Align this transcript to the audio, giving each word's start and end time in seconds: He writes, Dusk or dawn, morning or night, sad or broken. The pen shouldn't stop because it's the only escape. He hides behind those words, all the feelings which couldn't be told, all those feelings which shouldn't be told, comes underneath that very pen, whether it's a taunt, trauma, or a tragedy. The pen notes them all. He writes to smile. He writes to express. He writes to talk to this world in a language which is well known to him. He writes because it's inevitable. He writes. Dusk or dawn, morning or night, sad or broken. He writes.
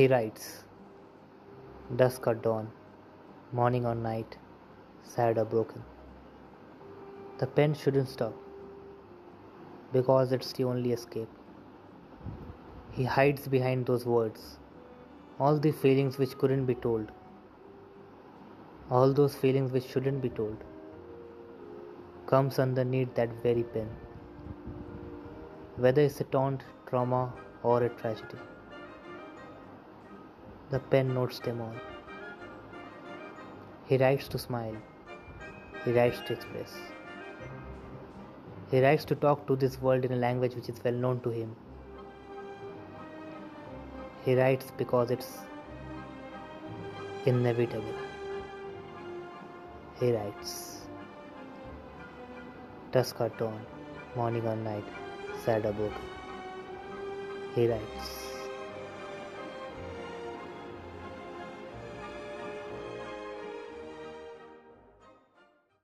He 0.00 0.06
writes, 0.08 0.64
Dusk 1.94 2.26
or 2.26 2.34
dawn, 2.34 2.68
morning 3.52 3.84
or 3.84 3.94
night, 3.94 4.38
sad 5.02 5.36
or 5.36 5.44
broken. 5.44 5.82
The 7.36 7.46
pen 7.46 7.74
shouldn't 7.74 8.08
stop 8.08 8.32
because 9.92 10.32
it's 10.32 10.54
the 10.54 10.64
only 10.64 10.92
escape. 10.92 11.28
He 12.92 13.04
hides 13.04 13.46
behind 13.46 13.84
those 13.84 14.06
words, 14.06 14.58
all 15.38 15.58
the 15.58 15.70
feelings 15.70 16.16
which 16.16 16.38
couldn't 16.38 16.64
be 16.64 16.76
told, 16.76 17.12
all 18.90 19.12
those 19.12 19.34
feelings 19.34 19.70
which 19.70 19.84
shouldn't 19.84 20.22
be 20.22 20.30
told, 20.30 20.56
comes 22.26 22.58
underneath 22.58 23.14
that 23.16 23.42
very 23.42 23.64
pen, 23.64 23.90
whether 25.76 26.00
it's 26.00 26.22
a 26.22 26.24
taunt, 26.24 26.62
trauma, 26.86 27.34
or 27.62 27.82
a 27.82 27.90
tragedy. 27.90 28.38
The 30.70 30.78
pen 30.78 31.14
notes 31.14 31.40
them 31.40 31.60
all. 31.60 31.74
He 33.86 33.96
writes 33.96 34.28
to 34.28 34.38
smile. 34.38 34.76
He 35.84 35.92
writes 35.92 36.20
to 36.26 36.34
express. 36.34 36.72
He 38.70 38.80
writes 38.80 39.04
to 39.06 39.16
talk 39.16 39.48
to 39.48 39.56
this 39.56 39.80
world 39.82 40.04
in 40.04 40.12
a 40.12 40.16
language 40.16 40.54
which 40.54 40.68
is 40.68 40.84
well 40.84 40.94
known 40.94 41.20
to 41.22 41.30
him. 41.30 41.56
He 44.24 44.36
writes 44.36 44.70
because 44.76 45.10
it's 45.10 45.38
inevitable. 47.26 47.94
He 49.98 50.12
writes. 50.12 50.82
Dusk 52.92 53.20
or 53.20 53.30
dawn, 53.30 53.60
morning 54.14 54.46
or 54.46 54.54
night, 54.54 54.84
sad 55.44 55.66
or 55.66 55.72
broken. 55.72 56.02
He 57.56 57.66
writes. 57.66 58.29